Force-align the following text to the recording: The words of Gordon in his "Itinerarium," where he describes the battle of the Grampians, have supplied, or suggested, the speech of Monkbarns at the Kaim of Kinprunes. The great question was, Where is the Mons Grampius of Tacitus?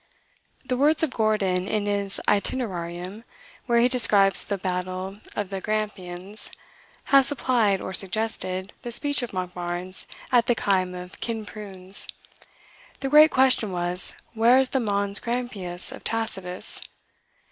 The 0.65 0.77
words 0.77 1.03
of 1.03 1.13
Gordon 1.13 1.67
in 1.67 1.85
his 1.85 2.19
"Itinerarium," 2.27 3.23
where 3.67 3.77
he 3.79 3.87
describes 3.87 4.43
the 4.43 4.57
battle 4.57 5.17
of 5.35 5.51
the 5.51 5.61
Grampians, 5.61 6.49
have 7.13 7.25
supplied, 7.25 7.79
or 7.79 7.93
suggested, 7.93 8.73
the 8.81 8.91
speech 8.91 9.21
of 9.21 9.29
Monkbarns 9.31 10.07
at 10.31 10.47
the 10.47 10.55
Kaim 10.55 10.95
of 10.95 11.19
Kinprunes. 11.19 12.07
The 13.01 13.09
great 13.09 13.29
question 13.29 13.71
was, 13.71 14.15
Where 14.33 14.57
is 14.57 14.69
the 14.69 14.79
Mons 14.79 15.19
Grampius 15.19 15.91
of 15.91 16.03
Tacitus? 16.03 16.81